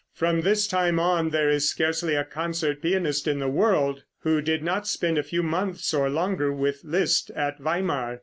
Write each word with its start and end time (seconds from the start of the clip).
From 0.15 0.41
this 0.41 0.65
time 0.65 0.99
on 0.99 1.29
there 1.29 1.47
is 1.47 1.69
scarcely 1.69 2.15
a 2.15 2.23
concert 2.23 2.81
pianist 2.81 3.27
in 3.27 3.37
the 3.37 3.47
world 3.47 4.01
who 4.21 4.41
did 4.41 4.63
not 4.63 4.87
spend 4.87 5.19
a 5.19 5.21
few 5.21 5.43
months 5.43 5.93
or 5.93 6.09
longer 6.09 6.51
with 6.51 6.79
Liszt 6.83 7.29
at 7.35 7.59
Weimar. 7.59 8.19